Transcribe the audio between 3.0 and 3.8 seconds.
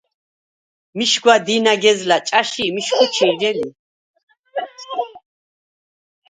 ჩი̄ჟე ლი.